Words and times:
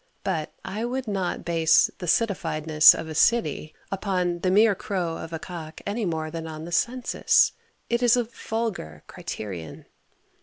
But 0.23 0.51
I 0.65 0.83
would 0.83 1.07
not 1.07 1.45
base 1.45 1.91
the 1.99 2.07
citifiedness 2.07 2.95
of 2.97 3.07
a 3.07 3.13
city 3.13 3.75
upon 3.91 4.39
the 4.39 4.49
mere 4.49 4.73
crow 4.73 5.15
of 5.17 5.31
a 5.31 5.37
cock 5.37 5.79
any 5.85 6.05
more 6.05 6.31
than 6.31 6.47
on 6.47 6.65
the 6.65 6.71
census. 6.71 7.51
It 7.87 8.01
is 8.01 8.17
a 8.17 8.23
vulgar 8.23 9.03
criterion. 9.05 9.85